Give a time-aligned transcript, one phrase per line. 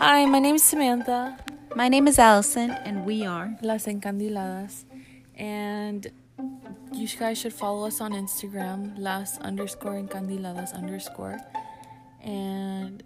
[0.00, 1.36] Hi, my name is Samantha,
[1.76, 3.56] My name is Allison, and we are.
[3.62, 4.84] Las Encandiladas,
[5.36, 6.10] and
[6.92, 11.38] you guys should follow us on Instagram, Las underscore Encandiladas underscore.
[12.22, 13.02] And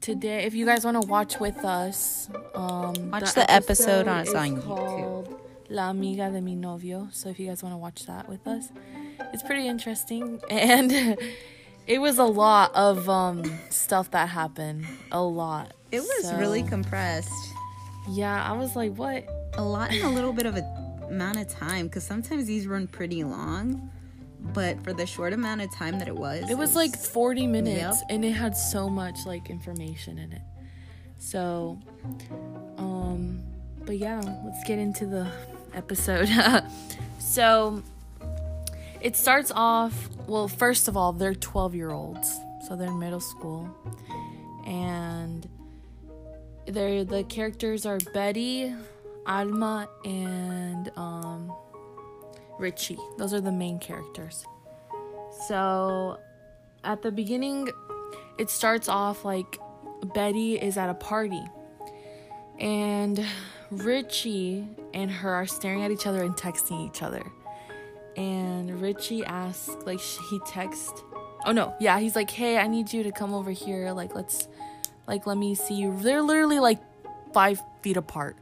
[0.00, 4.34] today, if you guys want to watch with us, um, Watch the episode on- it's
[4.34, 4.64] on YouTube.
[4.64, 5.40] called
[5.70, 7.08] La Amiga de mi novio.
[7.12, 8.70] So if you guys want to watch that with us,
[9.32, 11.16] it's pretty interesting and.
[11.86, 14.86] It was a lot of um, stuff that happened.
[15.12, 15.72] A lot.
[15.92, 17.30] It was So- really compressed.
[18.08, 19.24] Yeah, I was like, what?
[19.54, 20.62] A lot in a little bit of a
[21.08, 23.90] amount of time, because sometimes these run pretty long.
[24.52, 27.98] But for the short amount of time that it was, It was like 40 minutes
[28.00, 28.06] Yep.
[28.10, 30.42] and it had so much like information in it.
[31.18, 31.78] So,
[32.76, 33.42] um,
[33.86, 35.26] but yeah, let's get into the
[35.74, 36.28] episode.
[37.18, 37.82] so,
[39.04, 42.40] it starts off, well, first of all, they're 12 year olds.
[42.66, 43.68] So they're in middle school.
[44.66, 45.46] And
[46.66, 48.74] they're, the characters are Betty,
[49.26, 51.52] Alma, and um,
[52.58, 52.96] Richie.
[53.18, 54.46] Those are the main characters.
[55.48, 56.18] So
[56.82, 57.68] at the beginning,
[58.38, 59.58] it starts off like
[60.14, 61.42] Betty is at a party,
[62.58, 63.24] and
[63.70, 67.22] Richie and her are staring at each other and texting each other.
[68.16, 71.02] And Richie asks, like, he texts,
[71.44, 73.92] oh no, yeah, he's like, hey, I need you to come over here.
[73.92, 74.48] Like, let's,
[75.06, 75.96] like, let me see you.
[76.00, 76.80] They're literally like
[77.32, 78.36] five feet apart.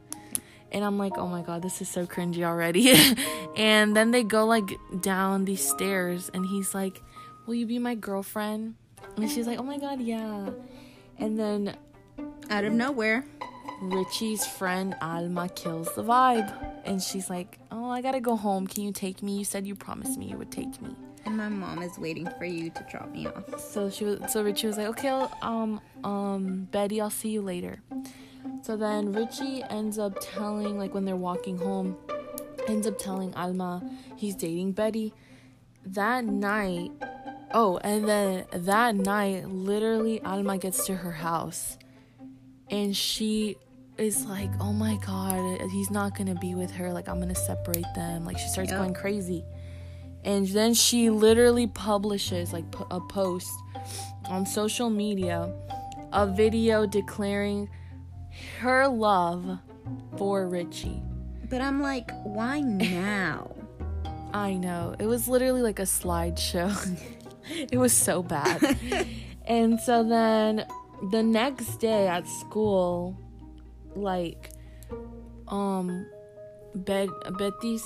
[0.71, 2.93] And I'm like, oh my god, this is so cringy already.
[3.55, 7.01] and then they go like down these stairs, and he's like,
[7.45, 8.75] will you be my girlfriend?
[9.17, 10.49] And she's like, oh my god, yeah.
[11.19, 11.75] And then
[12.49, 13.25] out of nowhere.
[13.81, 16.53] Richie's friend Alma kills the vibe.
[16.85, 18.67] And she's like, oh, I gotta go home.
[18.67, 19.37] Can you take me?
[19.37, 20.95] You said you promised me you would take me.
[21.25, 23.59] And my mom is waiting for you to drop me off.
[23.59, 27.41] So she was so Richie was like, okay, I'll, um, um, Betty, I'll see you
[27.41, 27.81] later.
[28.61, 31.97] So then Richie ends up telling, like when they're walking home,
[32.67, 33.81] ends up telling Alma
[34.15, 35.13] he's dating Betty.
[35.85, 36.91] That night,
[37.51, 41.77] oh, and then that night, literally Alma gets to her house,
[42.69, 43.57] and she
[43.97, 46.91] is like, oh my god, he's not gonna be with her.
[46.91, 48.25] Like I'm gonna separate them.
[48.25, 48.79] Like she starts Yep.
[48.79, 49.43] going crazy
[50.25, 53.49] and then she literally publishes like a post
[54.29, 55.53] on social media
[56.13, 57.69] a video declaring
[58.59, 59.59] her love
[60.17, 61.01] for Richie.
[61.49, 63.53] But I'm like, why now?
[64.33, 64.95] I know.
[64.99, 66.71] It was literally like a slideshow.
[67.49, 68.77] it was so bad.
[69.45, 70.65] and so then
[71.11, 73.17] the next day at school
[73.95, 74.51] like
[75.47, 76.07] um
[76.75, 77.85] Bet Betty's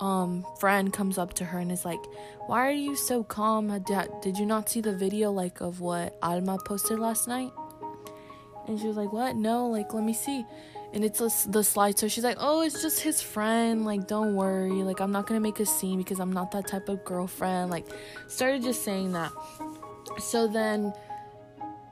[0.00, 2.00] um friend comes up to her and is like,
[2.46, 3.68] "Why are you so calm?
[4.22, 7.52] Did, you not see the video like of what Alma posted last night?"
[8.66, 9.36] And she was like, "What?
[9.36, 10.44] No, like let me see."
[10.92, 11.98] And it's the slide.
[11.98, 13.84] So she's like, "Oh, it's just his friend.
[13.84, 14.82] Like don't worry.
[14.82, 17.70] Like I'm not going to make a scene because I'm not that type of girlfriend."
[17.70, 17.86] Like
[18.28, 19.32] started just saying that.
[20.18, 20.92] So then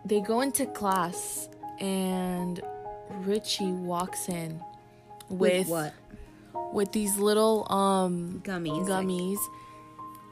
[0.05, 1.49] they go into class
[1.81, 2.61] and
[3.11, 4.61] Richie walks in
[5.29, 5.95] with, what?
[6.73, 8.87] with these little um Gummies.
[8.89, 9.39] gummies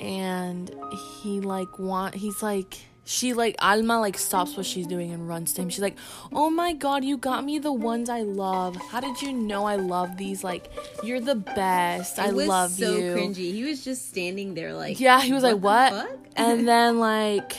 [0.00, 0.74] and
[1.22, 5.52] he like want he's like she like Alma like stops what she's doing and runs
[5.54, 5.68] to him.
[5.70, 5.96] She's like,
[6.32, 8.76] "Oh my god, you got me the ones I love.
[8.76, 10.44] How did you know I love these?
[10.44, 10.70] Like,
[11.02, 12.20] you're the best.
[12.20, 13.52] I It love so you." cringy.
[13.52, 17.56] He was just standing there like, Yeah, he was like, the "What?" And then like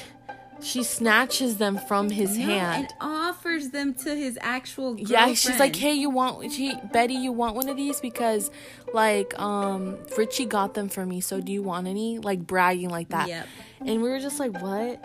[0.64, 2.84] she snatches them from his No, hand.
[2.86, 7.32] and offers them to his actual Yeah, she's like, "Hey, you want she Betty, you
[7.32, 8.50] want one of these because
[8.94, 11.22] like um Richie got them for me.
[11.22, 13.28] So do you want any?" Like bragging like that.
[13.28, 13.48] Yep.
[13.86, 15.04] And we were just like, "What?"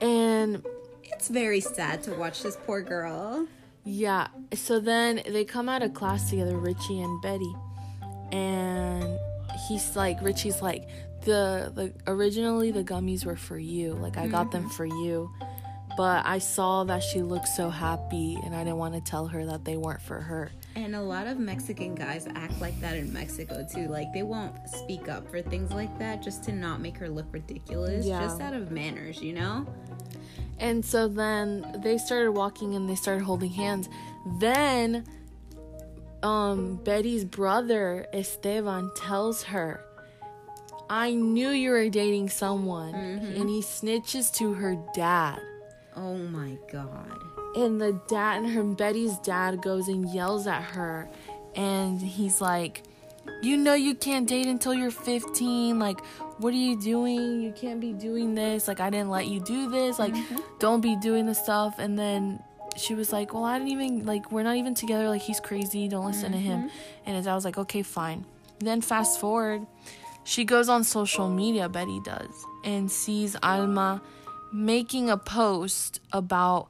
[0.00, 0.62] And
[1.04, 3.46] It's very sad to watch this poor girl.
[3.84, 7.54] yeah, so then they come out of class together, Richie and Betty.
[8.32, 9.18] And
[9.68, 10.86] he's like Richie's like,
[11.26, 13.92] "The the originally the gummies were for you.
[13.94, 15.30] Like I got them for you."
[15.96, 19.46] But I saw that she looked so happy and I didn't want to tell her
[19.46, 20.50] that they weren't for her.
[20.74, 23.86] And a lot of Mexican guys act like that in Mexico too.
[23.88, 27.24] Like they won't speak up for things like that just to not make her look
[27.32, 28.20] ridiculous, Yeah.
[28.20, 29.66] just out of manners, you know?
[30.58, 33.88] And so then they started walking and they started holding hands.
[34.38, 35.04] Then
[36.22, 39.80] um Betty's brother Esteban tells her,
[40.88, 43.40] "I knew you were dating someone." Mm-hmm.
[43.40, 45.40] And he snitches to her dad.
[45.96, 47.18] Oh my god.
[47.56, 51.08] And the dad and her Betty's dad goes and yells at her
[51.56, 52.82] and he's like,
[53.42, 55.78] "You know you can't date until you're 15.
[55.78, 56.00] Like
[56.38, 57.40] what are you doing?
[57.40, 58.68] You can't be doing this.
[58.68, 59.98] Like I didn't let you do this.
[59.98, 60.36] Like mm-hmm.
[60.58, 62.42] don't be doing this stuff." And then
[62.76, 65.08] she was like, "Well, I didn't even like we're not even together.
[65.08, 65.88] Like he's crazy.
[65.88, 67.06] Don't listen to him." Mm-hmm.
[67.06, 68.26] And his dad was like, "Okay, fine."
[68.58, 69.66] Then fast forward,
[70.26, 71.68] she goes on social media.
[71.68, 74.02] Betty does and sees Alma
[74.52, 76.68] making a post about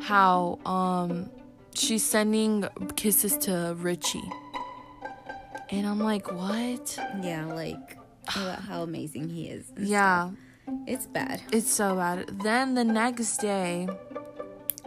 [0.00, 1.30] how um
[1.74, 4.30] she's sending kisses to Richie.
[5.70, 7.96] And I'm like, "What?" Yeah, like
[8.36, 9.72] about how amazing he is.
[9.78, 10.30] Yeah.
[10.30, 10.38] stuff.
[10.86, 11.40] It's bad.
[11.52, 12.28] It's so bad.
[12.42, 13.88] Then the next day,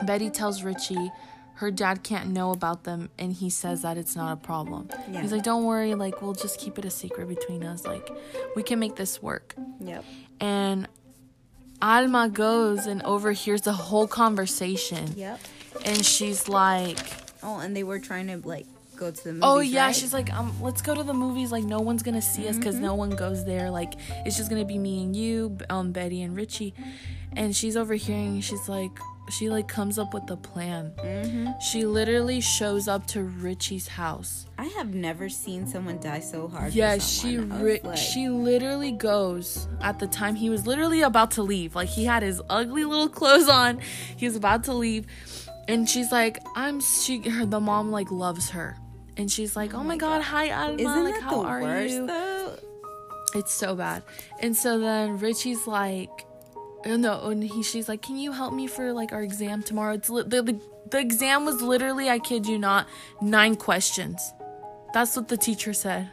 [0.06, 1.12] Betty tells Richie
[1.56, 4.90] her dad can't know about them and he says that it's not a problem.
[5.10, 5.22] Yeah.
[5.22, 7.86] He's like, Don't worry, like we'll just keep it a secret between us.
[7.86, 8.10] Like
[8.56, 9.56] we can make this work.
[9.80, 10.04] Yep.
[10.40, 10.88] And
[11.82, 15.14] Alma goes and overhears the whole conversation.
[15.16, 15.40] Yep.
[15.86, 16.98] And she's like,
[17.44, 18.66] Oh, and they were trying to like
[18.96, 19.44] go to the movies.
[19.44, 19.96] Oh yeah, right?
[19.96, 21.52] she's like, um, let's go to the movies.
[21.52, 23.70] Like no one's gonna see us because no one goes there.
[23.70, 23.94] Like
[24.26, 26.74] it's just gonna be me and you, um, Betty and Richie.
[27.36, 28.42] And she's overhearing.
[28.42, 28.92] She's like,
[29.30, 30.94] she like comes up with a plan.
[30.98, 31.60] Mm-hmm.
[31.60, 34.46] She literally shows up to Richie's house.
[34.58, 36.74] I have never seen someone die so hard.
[36.74, 37.52] Yeah, she someone.
[37.52, 41.44] I was ri- like, she literally goes at the time he was literally about to
[41.44, 41.76] leave.
[41.76, 43.80] Like he had his ugly little clothes on.
[44.18, 45.06] He was about to leave,
[45.68, 48.78] and she's like, "I'm." She her the mom like loves her,
[49.18, 51.94] and she's like, "Oh, oh my god, hi Alma, Isn't like how the are worst
[51.94, 52.56] you?" though?
[53.36, 54.04] It's so bad.
[54.42, 56.26] And so then Richie's like,
[56.86, 59.94] oh, no, and he, she's like, can you help me for like our exam tomorrow?
[59.94, 62.88] It's li- the, the the exam was literally, I kid you not,
[63.22, 64.34] nine questions.
[64.94, 66.10] That's what the teacher said,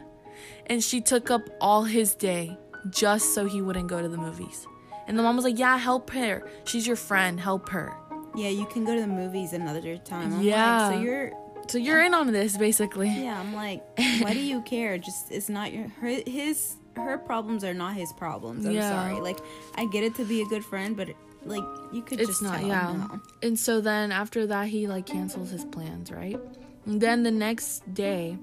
[0.67, 2.57] and she took up all his day
[2.89, 4.65] just so he wouldn't go to the movies.
[5.07, 6.49] And the mom was like, yeah, help her.
[6.63, 7.39] She's your friend.
[7.39, 7.93] Help her.
[8.35, 10.33] Yeah, you can go to the movies another time.
[10.33, 10.87] I'm Yeah.
[10.87, 11.31] Like, so you're.
[11.67, 13.07] So you're in on this, basically.
[13.09, 13.83] Yeah, I'm like,
[14.21, 14.97] why do you care?
[14.97, 18.65] Just it's not your her, his her problems are not his problems.
[18.65, 18.89] I'm Yeah.
[18.89, 19.19] sorry.
[19.21, 19.39] Like
[19.75, 21.09] I get it to be a good friend, but
[21.43, 23.19] like you could it's just not yeah no.
[23.41, 26.39] and so then after that he like cancels his plans right
[26.85, 28.37] and then the next day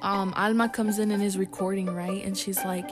[0.00, 2.88] um alma comes in and is recording right and she's like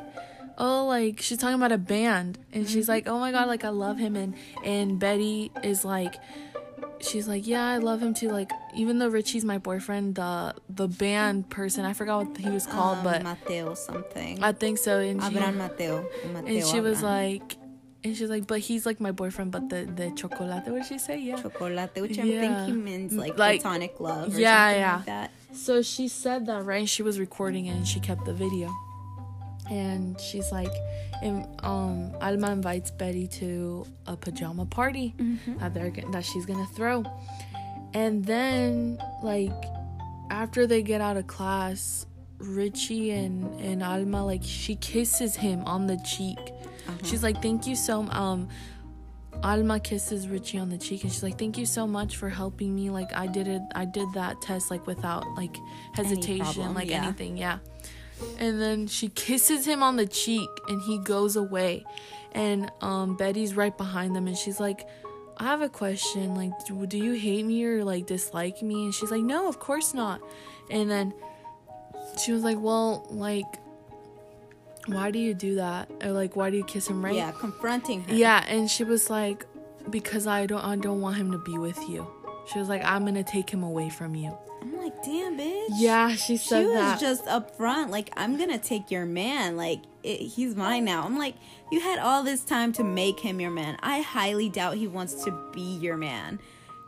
[0.58, 3.70] oh like she's talking about a band and she's like oh my god like i
[3.70, 6.16] love him and and betty is like
[7.00, 10.88] she's like yeah i love him too like even though richie's my boyfriend the the
[10.88, 14.42] band person i forgot what he was called Um, but Mateo something.
[14.42, 16.06] i think so and she, Abraham Mateo.
[16.32, 17.32] Mateo and she was Abraham.
[17.40, 17.56] like
[18.04, 20.98] and she's like but he's like my boyfriend but the the chocolate what did she
[20.98, 24.34] say yeah chocolate, which I think he means like, Like- platonic love.
[24.36, 24.96] Or Yeah, something yeah.
[24.96, 25.30] Like that.
[25.54, 26.88] So she said that, right?
[26.88, 28.74] She was recording it and she kept the video.
[29.70, 30.72] And she's like,
[31.22, 35.14] and, um, Alma invites Betty to a pajama party
[35.58, 37.04] that they're that she's gonna throw.
[37.94, 39.52] And then, like,
[40.30, 42.06] after they get out of class,
[42.38, 46.38] Richie and and Alma like she kisses him on the cheek.
[47.02, 48.48] She's like, "Thank you so um."
[49.42, 52.74] Alma kisses Richie on the cheek and she's like, "Thank you so much for helping
[52.74, 52.88] me.
[52.88, 53.62] Like I did it.
[53.74, 55.56] I did that test like without like
[55.92, 57.04] hesitation, problem, like yeah.
[57.04, 57.36] anything.
[57.36, 57.58] Yeah."
[58.38, 61.84] And then she kisses him on the cheek and he goes away.
[62.32, 64.86] And um Betty's right behind them and she's like,
[65.38, 66.34] "I have a question.
[66.34, 69.60] Like, do, do you hate me or like dislike me?" And she's like, "No, of
[69.60, 70.20] course not."
[70.70, 71.14] And then
[72.22, 73.46] she was like, "Well, like
[74.86, 75.90] why do you do that?
[76.02, 78.14] Or like why do you kiss him right?" Yeah, confronting her.
[78.14, 79.46] Yeah, and she was like,
[79.90, 82.06] "Because I don't, I don't want him to be with you."
[82.52, 85.68] She was like, "I'm gonna take him away from you." I'm like, damn, bitch.
[85.74, 87.00] Yeah, she said She was that.
[87.00, 89.56] just upfront, like, I'm gonna take your man.
[89.58, 91.04] Like, it, he's mine now.
[91.04, 91.34] I'm like,
[91.70, 93.76] you had all this time to make him your man.
[93.82, 96.38] I highly doubt he wants to be your man.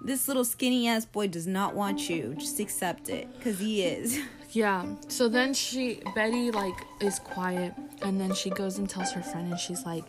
[0.02, 2.34] This little skinny ass boy does not want you.
[2.38, 4.20] Just accept it, cause he is.
[4.52, 4.86] yeah.
[5.08, 9.50] So then she, Betty, like, is quiet, and then she goes and tells her friend,
[9.50, 10.04] and she's like,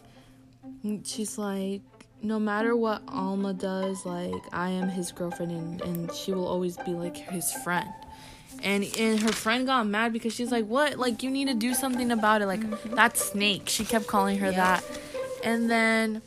[1.03, 1.81] she's like,
[2.21, 6.77] no matter what Alma does, like, I am his girlfriend, and and she will always
[6.77, 7.89] be like his friend.
[8.63, 10.97] And and her friend got mad because she's like, "What?
[10.97, 12.47] Like you need to do something about it.
[12.47, 12.95] Like mm-hmm.
[12.95, 14.81] that snake." She kept calling her Yeah.
[14.81, 14.83] that.
[15.43, 16.21] And then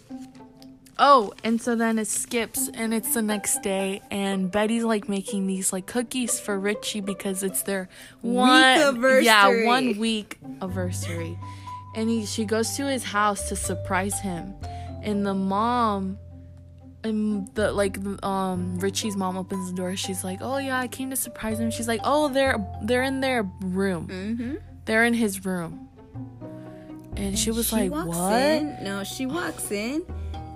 [0.99, 5.47] oh, and so then it skips and it's the next day and Betty's like making
[5.47, 7.89] these like cookies for Richie because it's their
[8.21, 11.37] one yeah, one week anniversary.
[11.97, 14.55] And he she goes to his house to surprise him.
[15.03, 16.19] And the mom
[17.03, 19.97] and the like um Richie's mom opens the door.
[19.97, 23.21] She's like, "Oh yeah, I came to surprise him." She's like, "Oh, they're they're in
[23.21, 24.09] their room.
[24.09, 24.55] Mm-hmm.
[24.85, 25.89] They're in his room."
[27.17, 30.03] And she was like, walks "What?" In, no, she walks in,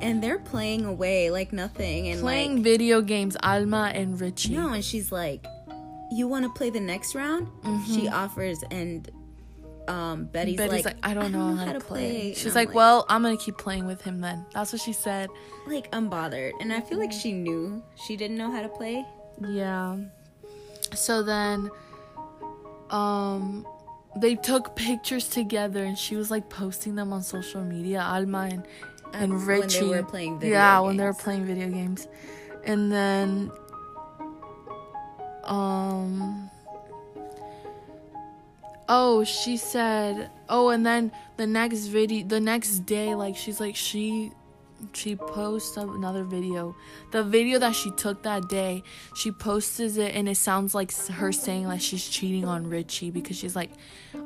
[0.00, 4.54] and they're playing away like nothing, and Playing like video games, Alma and Richie.
[4.54, 5.44] no, and she's like,
[6.12, 7.94] "You want to play the next round?" Mm-hmm.
[7.94, 9.10] She offers, and
[9.88, 12.28] um, Betty's, Betty's like, like, I don't know, how, to play.
[12.28, 14.46] And She's I'm like, well, I'm gonna keep playing with him then.
[14.54, 15.30] That's what she said.
[15.66, 19.04] like unbothered, and I feel like she knew she didn't know how to play.
[19.40, 19.98] Yeah.
[20.94, 21.70] So then,
[22.90, 23.66] um,
[24.16, 28.00] they took pictures together, and she was like posting them on social media.
[28.00, 28.66] Alma and
[29.12, 32.08] and Um, when they Richie were playing video yeah, when they were playing video games,
[32.64, 33.50] and then,
[35.44, 36.50] um.
[38.88, 40.30] Oh, she said.
[40.48, 44.32] Oh, and then the next video, the next day, like she's like she,
[44.92, 46.74] she posts another video.
[47.10, 48.82] The video that she took that day,
[49.14, 53.36] she posts it, and it sounds like her saying like she's cheating on Richie because
[53.36, 53.70] she's like,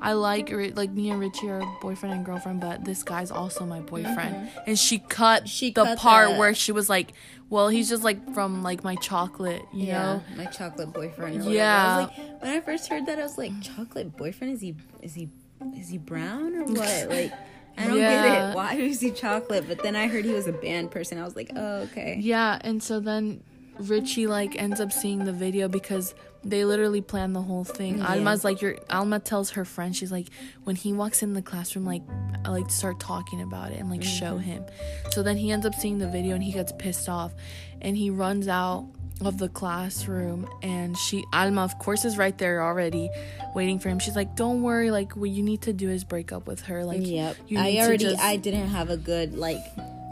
[0.02, 3.80] I like like me and Richie are boyfriend and girlfriend, but this guy's also my
[3.80, 4.50] boyfriend.
[4.66, 5.46] And she cut Mm-hmm.
[5.46, 7.12] She the cut part the- where she was like,
[7.50, 10.22] well, he's just like from like my chocolate, you know.
[10.36, 11.44] my chocolate boyfriend.
[11.44, 11.96] Yeah.
[11.96, 14.54] I was like, when I first heard that, I was like, chocolate boyfriend?
[14.54, 15.28] Is he is he
[15.76, 17.06] is he brown or what?
[17.10, 17.32] Like,
[17.78, 18.50] I don't get Yeah.
[18.50, 18.54] it.
[18.56, 19.66] Why is he chocolate?
[19.68, 21.18] But then I heard he was a band person.
[21.18, 22.18] I was like, oh okay.
[22.20, 23.42] Yeah, and so then
[23.78, 27.98] Richie like ends up seeing the video because they literally planned the whole thing.
[27.98, 28.12] Yeah.
[28.14, 30.28] Alma's like your Alma tells her friend she's like
[30.64, 32.02] when he walks in the classroom like
[32.44, 34.38] I like to start talking about it and like show Mm-hmm.
[34.40, 34.64] him.
[35.10, 37.32] So then he ends up seeing the video and he gets pissed off
[37.80, 38.88] and he runs out
[39.24, 43.10] of the classroom and she Alma of course is right there already
[43.54, 43.98] waiting for him.
[43.98, 46.84] She's like don't worry like what you need to do is break up with her
[46.84, 47.36] like Yep.
[47.48, 49.60] you I already just- I didn't have a good like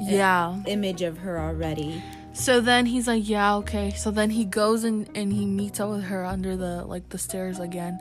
[0.01, 0.57] yeah.
[0.67, 2.03] image of her already.
[2.35, 3.93] So then he's like, yeah, okay.
[3.93, 7.17] So then he goes and, and he meets up with her under the like the
[7.17, 7.99] stairs again.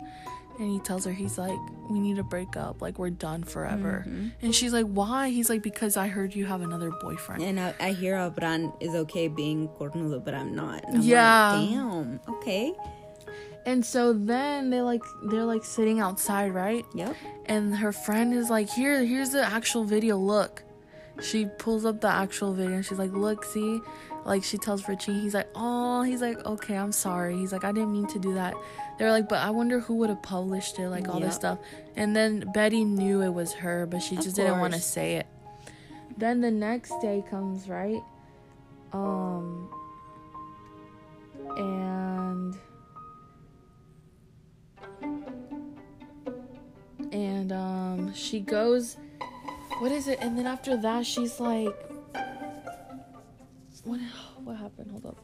[0.58, 1.58] And he tells her he's like,
[1.90, 2.82] we need to break up.
[2.82, 4.06] Like we're done forever.
[4.08, 4.28] Mm-hmm.
[4.42, 5.30] And she's like, why?
[5.30, 7.44] He's like, because I heard you have another boyfriend.
[7.44, 10.86] And I, I hear Abran is okay being cornudo, but I'm not.
[10.88, 11.56] I'm Yeah.
[11.56, 12.20] Like, Damn.
[12.30, 12.74] Okay.
[13.66, 16.86] And so then they like they're like sitting outside, right?
[16.94, 17.16] Yep.
[17.48, 20.18] And her friend is like, here, here's the actual video.
[20.18, 20.64] Look.
[21.22, 23.80] She pulls up the actual video and she's like, look, see.
[24.26, 27.38] Like she tells Richie, he's like, oh, he's like, okay, I'm sorry.
[27.38, 28.54] He's like, I didn't mean to do that.
[28.98, 31.60] They're like, but I wonder who would have published it, like all this stuff.
[31.96, 35.16] And then Betty knew it was her, but she Of just didn't want to say
[35.16, 35.28] it.
[36.18, 38.02] Then the next day comes, right?
[38.94, 39.70] Um,
[41.58, 42.56] and
[47.12, 48.98] and um, she goes.
[49.80, 50.20] What is it?
[50.22, 51.76] And then after that, she's like,
[53.84, 54.00] what?
[54.46, 54.92] What happened?
[54.92, 55.18] Hold up.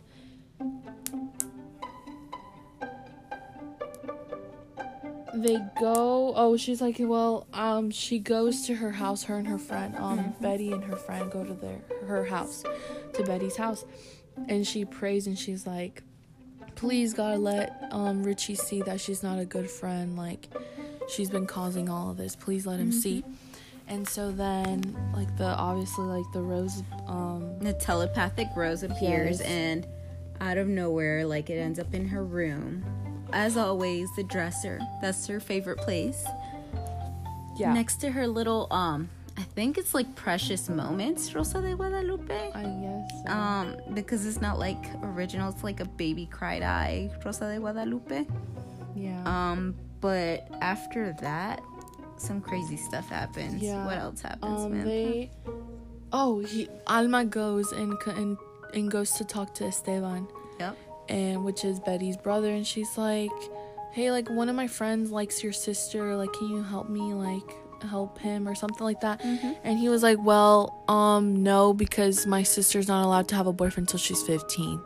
[5.41, 6.33] They go.
[6.36, 9.24] Oh, she's like, well, um, she goes to her house.
[9.24, 12.63] Her and her friend, um, Betty and her friend go to their her house,
[13.13, 13.83] to Betty's house,
[14.48, 16.03] and she prays and she's like,
[16.75, 20.15] please God, let um Richie see that she's not a good friend.
[20.17, 20.48] Like,
[21.10, 22.36] she's been causing all of this.
[22.36, 23.24] Please let him see.
[23.88, 29.48] And so then, like the obviously like the rose, um, The telepathic rose appears Yes.
[29.50, 29.88] and
[30.39, 32.86] out of nowhere, like it ends up in her room.
[33.33, 34.79] As always, the dresser.
[35.01, 36.23] That's her favorite place.
[37.57, 42.51] yeah, Next to her little um I think it's like precious moments, Rosa de Guadalupe.
[42.53, 43.11] I guess.
[43.25, 43.31] so.
[43.31, 48.25] Um, because it's not like original, it's like a baby cried eye, Rosa de Guadalupe.
[48.95, 49.23] yeah.
[49.25, 51.61] Um, but after that,
[52.17, 53.63] some crazy stuff happens.
[53.63, 53.85] Yeah.
[53.85, 54.85] What else happens, Um, man?
[54.85, 55.31] they.
[56.11, 58.38] Oh, he Alma goes and and
[58.73, 60.27] and goes to talk to Esteban,
[60.59, 60.77] Yep.
[61.11, 63.29] And which is Betty's brother, and she's like,
[63.91, 66.15] "Hey, like one of my friends likes your sister.
[66.15, 67.13] Like, can you help me?
[67.13, 67.49] Like."
[67.89, 69.19] help him or something like that
[69.63, 73.51] and he was like well um no because my sister's not allowed to have a
[73.51, 74.79] boyfriend until she's 15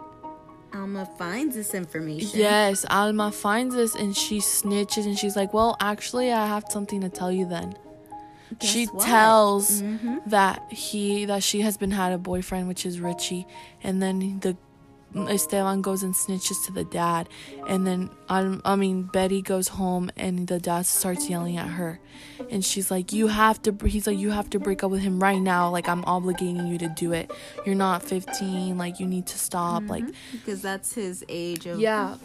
[0.73, 2.39] Alma finds this information.
[2.39, 7.01] yes alma finds this and she snitches and she's like well actually i have something
[7.01, 7.75] to tell you then
[8.59, 9.05] Guess she what?
[9.05, 10.21] tells Mhm.
[10.29, 13.45] that he that she has been had a boyfriend which is richie
[13.83, 14.55] and then the
[15.15, 17.29] esteban goes and snitches to the dad
[17.67, 21.99] and then I, I mean betty goes home and the dad starts yelling at her.
[22.49, 25.21] And she's like you have to he's like you have to break up with him
[25.21, 25.69] right now.
[25.69, 27.31] Like i'm obligating you to do it.
[27.65, 29.83] You're not 15 like you need to stop.
[29.87, 30.37] Like mm-hmm.
[30.37, 32.15] Because that's his age of yeah.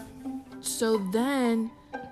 [0.61, 1.71] So then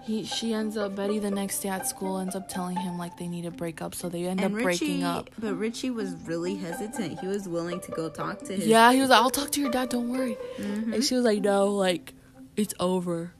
[0.08, 3.16] he she ends up Betty the next day at school ends up telling him like
[3.18, 5.30] they need to break up, so they end And up Richie, breaking up.
[5.38, 7.20] but Richie was really hesitant.
[7.20, 8.66] He was willing to go talk to his.
[8.66, 10.36] Yeah, he was like, I'll talk to your dad, don't worry.
[10.58, 10.94] Mm-hmm.
[10.94, 12.14] And she was like, No, like
[12.56, 13.32] it's over.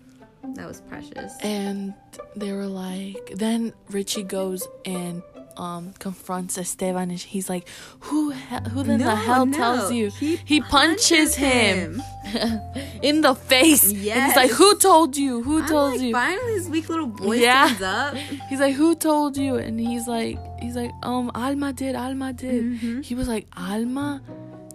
[0.54, 1.32] that was precious.
[1.42, 1.94] And
[2.36, 5.22] they were like then Richie goes and
[5.58, 7.68] um confronts Esteban and he's like,
[8.08, 9.56] "Who he- who in the hell no.
[9.56, 12.02] tells you?" He He, punches, punches him,
[13.02, 13.90] in the face.
[13.92, 15.42] Yeah, he's like, "Who told you?
[15.42, 17.66] Who I'm told like, you?" finally, this weak little boy Yeah.
[17.66, 18.14] stands up.
[18.48, 21.94] He's like, "Who told you?" And he's like, "He's like, um, Alma did.
[21.96, 23.04] Alma did." Mhm.
[23.04, 24.22] He was like, "Alma,"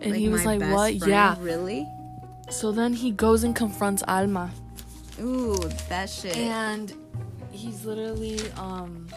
[0.01, 1.35] and he was like, "What?" friend, Yeah.
[1.39, 1.87] Really?
[2.49, 4.51] So then he goes and confronts Alma,
[5.21, 5.55] Ooh,
[5.89, 6.35] that shit.
[6.37, 6.93] and
[7.51, 9.07] he's literally um,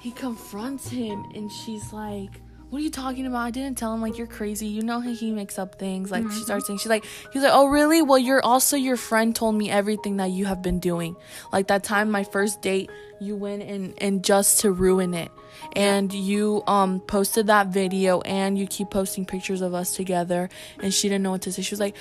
[0.00, 2.30] he confronts him, and she's like.
[2.70, 3.40] What are you talking about?
[3.40, 4.68] I didn't tell him like you're crazy.
[4.68, 6.12] You know how he makes up things.
[6.12, 8.00] Like she starts saying, she's like, he's like, oh really?
[8.00, 11.16] Well, you're also your friend told me everything that you have been doing.
[11.52, 12.88] Like that time, my first date,
[13.20, 15.32] you went and and just to ruin it,
[15.72, 20.48] and you um posted that video, and you keep posting pictures of us together.
[20.80, 21.62] And she didn't know what to say.
[21.62, 21.96] She was like,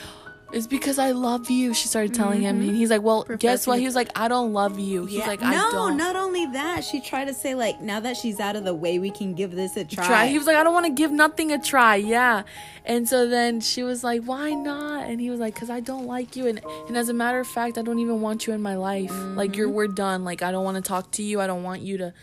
[0.51, 1.73] it's because I love you.
[1.73, 3.79] She started telling him, and he's like, well, guess what?
[3.79, 5.05] He was like, I don't love you.
[5.05, 5.27] He's Yeah.
[5.27, 5.97] like, no, don't.
[5.97, 8.99] not only that, she tried to say like, now that she's out of the way,
[8.99, 10.05] we can give this a try.
[10.07, 10.27] try.
[10.27, 11.95] He was like, I don't want to give nothing a try.
[11.97, 12.43] Yeah.
[12.85, 15.07] And so then she was like, Why not?
[15.07, 16.47] And he was like, Because I don't like you.
[16.47, 19.13] And and as a matter of fact, I don't even want you in my life.
[19.35, 19.75] Like you're mm-hmm.
[19.75, 20.23] we're done.
[20.23, 21.39] Like I don't want to talk to you.
[21.39, 22.13] I don't want you to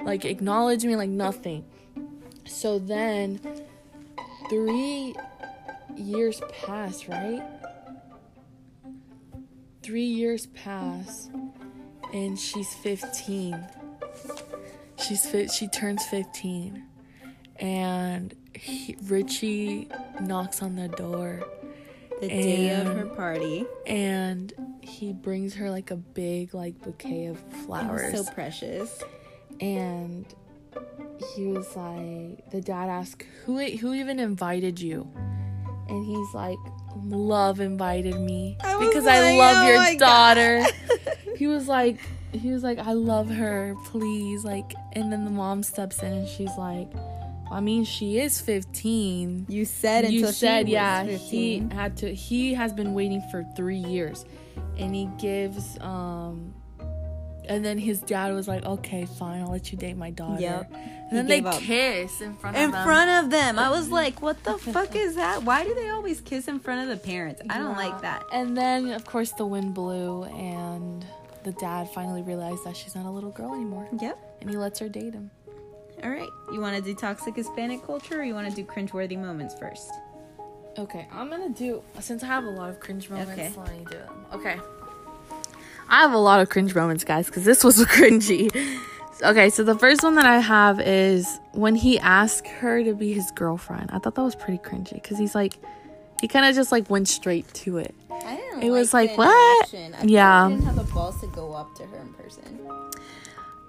[0.00, 0.96] like acknowledge me.
[0.96, 1.64] Like nothing.
[2.46, 3.40] So then
[4.48, 5.14] three
[5.96, 7.42] years pass, right?
[9.86, 11.30] Three years pass,
[12.12, 13.56] and she's 15.
[14.98, 15.48] She's fit.
[15.52, 16.82] She turns 15,
[17.60, 19.88] and he, Richie
[20.20, 21.44] knocks on the door,
[22.20, 23.64] the day of her party.
[23.86, 24.52] and
[24.82, 28.12] he brings her like a big like bouquet of flowers.
[28.12, 29.00] so precious.
[29.60, 30.26] and
[31.36, 35.10] he was like the dad asked who who even invited you
[35.88, 36.58] and he's like
[37.04, 40.64] love invited me I because i love oh your daughter.
[41.36, 41.98] He was like
[42.32, 46.26] he was like i love her please like and then the mom steps in and
[46.28, 46.88] she's like
[47.50, 51.70] i mean she is 15 You said until you said she yeah was he 15.
[51.70, 54.24] had to he has been waiting for three years.
[54.78, 56.54] And he gives um
[57.48, 60.40] and then his dad was like okay fine i'll let you date my daughter.
[60.40, 60.72] Yep.
[61.10, 61.60] And then they up.
[61.60, 62.84] kiss in front in of them.
[62.84, 63.58] front of them.
[63.58, 63.94] I was mm-hmm.
[63.94, 65.42] like, what the fuck is that?
[65.44, 67.40] Why do they always kiss in front of the parents?
[67.48, 68.24] I don't like that.
[68.32, 71.04] and then of course the wind blew and
[71.44, 74.18] the dad finally realized that she's not a little girl anymore Yep.
[74.40, 75.30] and he lets her date him
[76.02, 76.28] All right.
[76.52, 79.90] You want to do toxic Hispanic culture or you want to do cringeworthy moments first?
[80.78, 83.32] Okay, I'm gonna do since I have a lot of cringe moments.
[83.32, 83.50] Okay.
[83.56, 84.26] Let me do them.
[84.34, 84.58] Okay,
[85.88, 88.50] I have a lot of cringe moments, guys, because this was cringy.
[89.22, 93.12] Okay, so the first one that I have is when he asked her to be
[93.14, 93.90] his girlfriend.
[93.90, 95.54] I thought that was pretty cringy because he's like,
[96.20, 97.94] he kind of just like went straight to it.
[98.10, 99.72] I didn't It was like, what?
[100.04, 100.48] Yeah.
[100.48, 102.60] didn't have the balls to go up to her in person.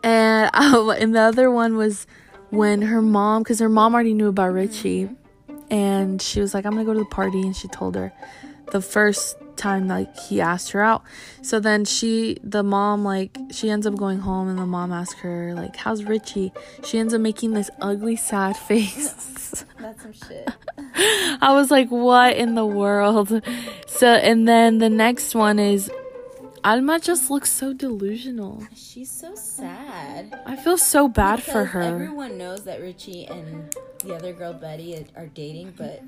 [0.03, 2.07] And um, and the other one was
[2.49, 5.09] when her mom, because her mom already knew about Richie,
[5.69, 8.13] and she was like, "I'm gonna go to the party," and she told her
[8.71, 11.03] the first time like he asked her out.
[11.41, 15.19] So then she, the mom, like she ends up going home, and the mom asks
[15.21, 19.65] her like, "How's Richie?" She ends up making this ugly, sad face.
[19.79, 20.49] That's some shit.
[21.41, 23.41] I was like, "What in the world?"
[23.87, 25.91] So and then the next one is.
[26.63, 28.61] Alma just looks so delusional.
[28.75, 30.37] She's so sad.
[30.45, 31.81] I feel so bad for her.
[31.81, 36.03] Everyone knows that Richie and the other girl Betty are dating, but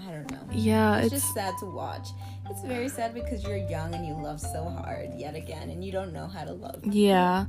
[0.00, 0.38] I don't know.
[0.52, 2.08] Yeah, It's it's just sad to watch.
[2.50, 5.90] It's very sad because you're young and you love so hard yet again, and you
[5.92, 6.80] don't know how to love.
[6.84, 7.46] yeah.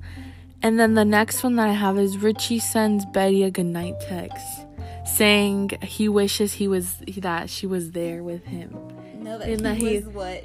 [0.64, 4.66] And then the next one that I have is Richie sends Betty a goodnight text
[5.06, 8.72] saying he wishes he was that she was there with him.
[9.22, 10.44] Know that And he that he- was what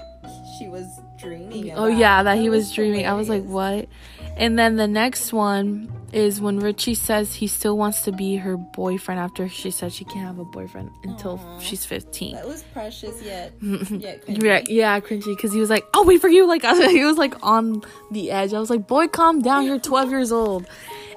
[0.59, 0.85] she was
[1.19, 1.83] dreaming about.
[1.83, 3.07] Oh yeah, that he was so dreaming.
[3.07, 3.89] I was like, "What?"
[4.37, 8.57] And then the next one is when Richie says he still wants to be her
[8.57, 11.59] boyfriend after she said she can't have a boyfriend until Aw.
[11.59, 12.35] she's 15.
[12.35, 13.53] That was precious yet.
[13.63, 13.81] yet
[14.27, 14.43] cringy.
[14.43, 17.35] Yeah, yeah, cringy because he was like, "I'll wait for you." Like he was like
[17.43, 18.53] on the edge.
[18.53, 19.65] I was like, "Boy, calm down.
[19.65, 20.67] You're 12 years old."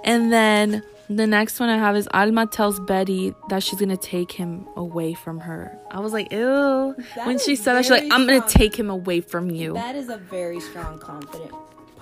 [0.03, 4.31] And then the next one I have is Alma tells Betty that she's gonna take
[4.31, 5.77] him away from her.
[5.91, 8.89] I was like, "Ew." That when she said that, she's like, "I'm gonna take him
[8.89, 11.53] away from you." That is a very strong, confident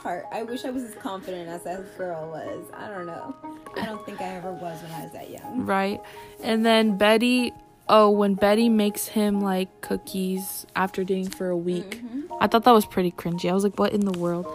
[0.04, 0.26] part.
[0.32, 2.66] I wish I was as confident as that girl was.
[2.74, 3.34] I don't know.
[3.76, 5.66] I don't think I ever was when I was that young.
[5.66, 6.00] right?
[6.44, 7.52] And then Betty,
[7.88, 12.02] oh, when Betty makes him like cookies after dating for a week,
[12.42, 13.50] I thought that was pretty cringy.
[13.50, 14.46] I was like, what in the world?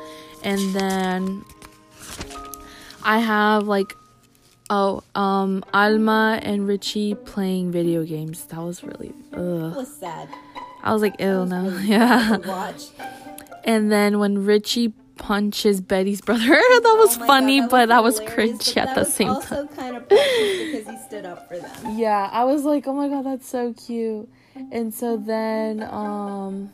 [0.45, 1.45] And then
[3.03, 3.93] I have like,
[4.71, 8.45] oh, um, Alma and Richie playing video games.
[8.47, 9.75] That was really, ugh.
[9.75, 10.29] was sad.
[10.83, 12.37] I was like, was no, really yeah.
[12.37, 12.85] Watch.
[13.65, 16.45] And then when Richie punches Betty's brother.
[16.47, 19.77] that was Oh funny, God, but that was cringe at the was same also time.
[19.77, 21.71] kind of because he stood up for them.
[21.99, 24.29] Yeah, I was like, oh my god, that's so cute.
[24.73, 26.73] And so then, um,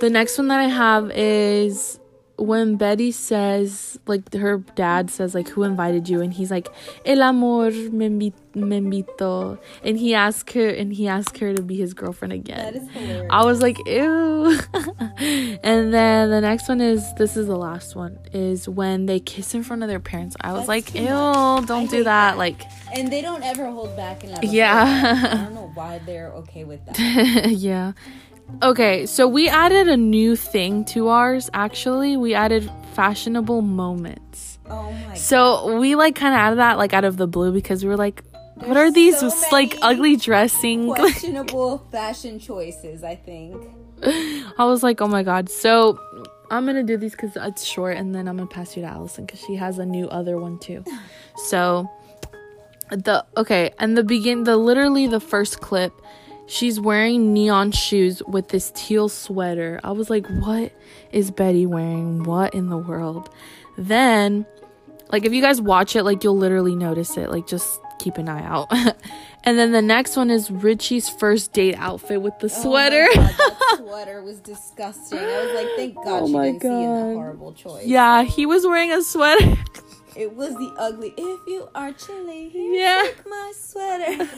[0.00, 1.98] the next one that I have is
[2.38, 6.20] when Betty says, like, her dad says, like, who invited you?
[6.20, 6.68] And he's like,
[7.04, 9.58] El amor me, invi- me invitó.
[9.84, 12.58] And he asked her, and he asked her to be his girlfriend again.
[12.58, 13.26] That is hilarious.
[13.30, 14.58] I was like, ew.
[15.62, 19.54] and then the next one is this is the last one is when they kiss
[19.54, 20.36] in front of their parents.
[20.40, 21.66] I was That's like, ew, much.
[21.66, 22.32] don't I do that.
[22.32, 22.38] that.
[22.38, 22.62] Like,
[22.94, 24.44] and they don't ever hold back in that.
[24.56, 25.28] Yeah.
[25.30, 27.50] I don't know why they're okay with that.
[27.50, 27.92] yeah.
[28.62, 32.16] Okay, so we added a new thing to ours actually.
[32.16, 34.58] We added fashionable moments.
[34.68, 35.18] Oh my god.
[35.18, 37.96] So we like kind of added that like out of the blue because we were
[37.96, 38.22] like,
[38.56, 40.86] what are these so like ugly dressing?
[40.94, 43.70] Questionable fashion choices, I think.
[44.02, 45.48] I was like, oh my god.
[45.50, 46.00] So
[46.50, 49.26] I'm gonna do these because it's short, and then I'm gonna pass you to Allison
[49.26, 50.84] because she has a new other one too.
[51.36, 51.90] So
[52.88, 55.92] the okay, and the begin the literally the first clip,
[56.46, 59.78] she's wearing neon shoes with this teal sweater.
[59.84, 60.72] I was like, what
[61.12, 62.22] is Betty wearing?
[62.22, 63.28] What in the world?
[63.76, 64.46] Then,
[65.12, 67.30] like if you guys watch it, like you'll literally notice it.
[67.30, 68.68] Like just keep an eye out.
[69.44, 73.06] and then the next one is Richie's first date outfit with the sweater.
[73.10, 75.18] Oh my God, that sweater was disgusting.
[75.18, 77.08] I was like, thank God Oh she my didn't see in God.
[77.08, 77.86] the horrible choice.
[77.86, 79.54] Yeah, he was wearing a sweater.
[80.18, 81.12] It was the ugly.
[81.14, 83.02] If you are chilly, here's Yeah.
[83.04, 84.28] like my sweater.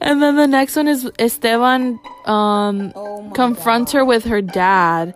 [0.00, 3.98] and then the next one is Esteban um oh confronts God.
[3.98, 5.14] her with her dad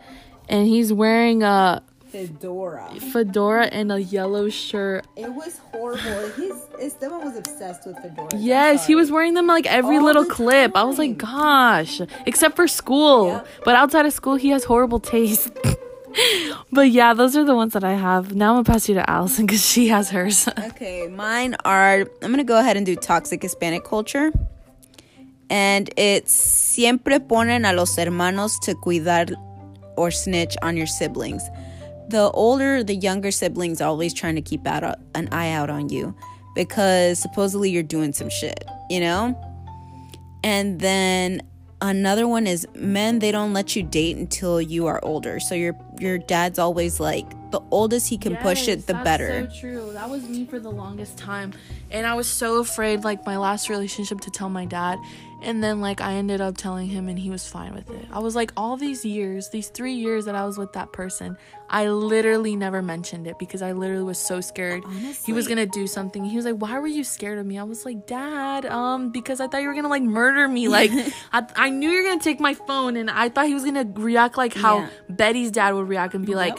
[0.48, 1.82] and he's wearing a
[2.26, 2.88] Fedora.
[3.12, 5.06] fedora and a yellow shirt.
[5.16, 6.28] It was horrible.
[6.30, 8.32] His Esteban was obsessed with fedoras.
[8.36, 10.76] Yes, he was wearing them like every All little the clip.
[10.76, 13.28] I was like, gosh, except for school.
[13.28, 13.48] Yep.
[13.64, 15.50] But outside of school, he has horrible taste.
[16.72, 18.34] but yeah, those are the ones that I have.
[18.34, 20.48] Now I'm gonna pass you to Allison because she has hers.
[20.58, 22.00] Okay, mine are.
[22.22, 24.30] I'm gonna go ahead and do toxic Hispanic culture,
[25.50, 29.34] and it's siempre ponen a los hermanos to cuidar
[29.96, 31.42] or snitch on your siblings.
[32.08, 36.16] The older, the younger siblings always trying to keep out an eye out on you
[36.54, 39.38] because supposedly you're doing some shit, you know.
[40.42, 41.42] And then
[41.80, 45.38] another one is men they don't let you date until you are older.
[45.40, 49.42] So your your dad's always like the oldest he can push it, the Yes, better.
[49.42, 49.92] That's so true.
[49.92, 51.52] That was me for the longest time,
[51.90, 54.98] and I was so afraid, like my last relationship, to tell my dad,
[55.42, 58.04] and then like I ended up telling him, and he was fine with it.
[58.12, 61.36] I was like, all these years, these three years that I was with that person,
[61.70, 65.66] I literally never mentioned it because I literally was so scared Honestly, he was gonna
[65.66, 66.24] do something.
[66.24, 69.40] He was like, "Why were you scared of me?" I was like, "Dad, um, because
[69.40, 70.68] I thought you were gonna like murder me.
[70.78, 70.90] Like,
[71.32, 73.88] I, I knew you were gonna take my phone, and I thought he was gonna
[73.94, 74.88] react like how Yeah.
[75.08, 76.58] Betty's dad would react and be like."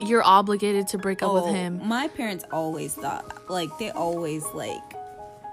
[0.00, 1.80] You're obligated to break up with Oh, him.
[1.86, 4.80] My parents always thought, like, they always, like,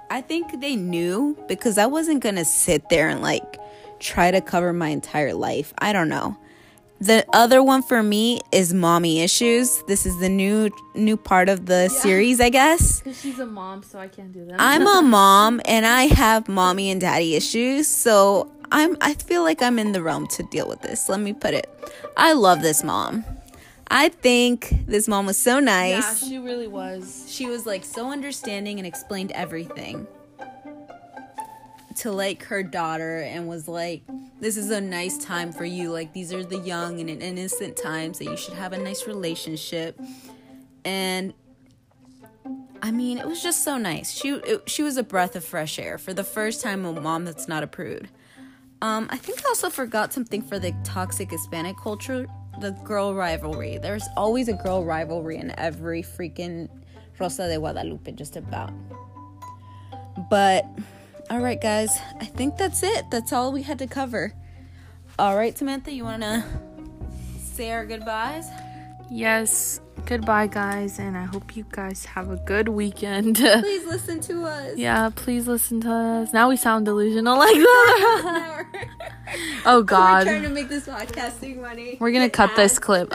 [0.10, 3.60] I think they knew because I wasn't gonna sit there and, like,
[4.00, 5.74] try to cover my entire life.
[5.80, 6.38] I don't know.
[7.02, 9.84] The other one for me is mommy issues.
[9.88, 13.02] This is the new new part of the series, I guess.
[13.02, 14.56] Because she's a mom, so I can't do that.
[14.60, 19.62] I'm a mom and I have mommy and daddy issues, so I'm I feel like
[19.62, 21.10] I'm in the realm to deal with this.
[21.10, 21.68] Let me put it.
[22.16, 23.26] I love this mom.
[23.90, 26.22] I think this mom was so nice.
[26.22, 27.26] yeah, she really was.
[27.30, 30.08] She was like so understanding and explained everything
[31.96, 34.04] to like her daughter and was like
[34.40, 38.20] this is a nice time for you like these are the young and innocent times
[38.20, 40.00] that you should have a nice relationship
[40.84, 41.34] and
[42.82, 45.80] I mean it was just so nice she it, she was a breath of fresh
[45.80, 48.10] air for the first time a mom that's not a prude
[48.82, 52.28] um I think I also forgot something for the toxic Hispanic culture
[52.60, 56.70] the girl rivalry there's always a girl rivalry in every freaking
[57.20, 58.72] Rosa de Guadalupe just about
[60.30, 60.66] but
[61.30, 63.10] all right, guys, I think that's it.
[63.10, 64.34] That's all we had to cover.
[65.18, 66.44] All right, Samantha, you want to
[67.40, 68.48] say our goodbyes?
[69.10, 69.80] Yes.
[70.06, 73.38] Goodbye, guys, and I hope you guys have a good weekend.
[73.38, 74.78] Please listen to us.
[74.78, 76.34] yeah, please listen to us.
[76.34, 78.66] Now we sound delusional like that.
[78.74, 78.90] We're-
[79.66, 80.24] oh, We're God.
[80.26, 81.98] trying to make this podcasting money.
[82.00, 83.12] We're gonna cut this clip.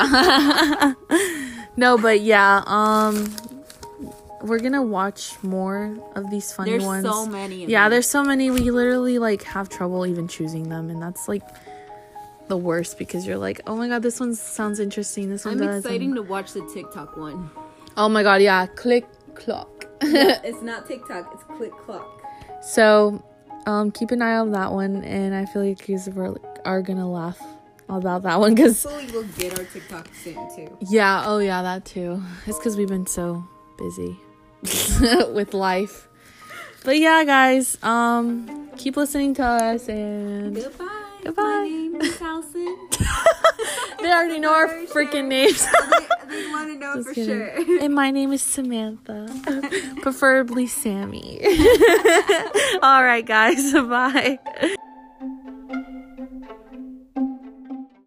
[1.76, 3.32] no, but yeah, um
[4.42, 7.04] we're gonna watch more of these funny There's ones.
[7.04, 7.66] There's so many.
[7.66, 7.90] Yeah, them.
[7.92, 11.42] there's so many we literally like have trouble even choosing them and that's like
[12.50, 15.30] the worst because you're like, "Oh my god, this one sounds interesting.
[15.30, 17.50] This one I'm does." excited to watch the TikTok one.
[17.96, 19.86] Oh my god, yeah, click clock.
[20.02, 21.30] it's not TikTok.
[21.34, 22.22] It's Click Clock.
[22.62, 23.22] so,
[23.66, 26.82] um keep an eye on that one and I feel like you guys are, are
[26.82, 27.38] gonna laugh
[27.88, 30.76] about that one because Hopefully we'll get our TikTok soon too.
[30.88, 32.22] yeah, oh yeah, that too.
[32.46, 33.44] It's because we've been so
[33.78, 34.16] busy
[35.32, 36.08] with life.
[36.84, 40.99] But yeah, guys, um, keep listening to us and Goodbye.
[41.22, 41.42] Goodbye.
[41.42, 42.76] My name is Halson.
[44.00, 45.66] they already know our freaking names.
[46.28, 47.66] they want to know Just for kidding.
[47.66, 47.80] sure.
[47.84, 49.28] And my name is Samantha,
[50.02, 51.40] preferably Sammy.
[52.82, 54.38] All right, guys, bye.